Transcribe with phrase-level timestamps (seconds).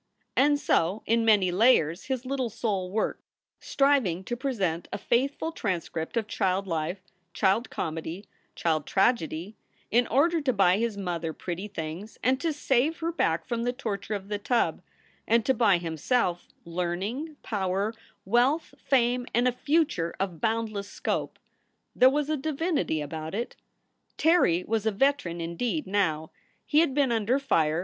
[0.35, 3.21] And so in many layers his little soul worked,
[3.59, 6.97] striving to present a faithful transcript of child life,
[7.35, 8.25] child comedy,
[8.55, 9.57] child tragedy,
[9.91, 13.71] in order to buy his mother pretty things and to save her back from the
[13.71, 14.81] torture of the tub,
[15.27, 17.93] and to buy himself learning, power,
[18.25, 21.37] wealth, fame, and a future of bound less scope.
[21.95, 23.55] There was a divinity about it.
[24.17, 26.31] Terry was a veteran indeed now.
[26.65, 27.79] He had been under fire.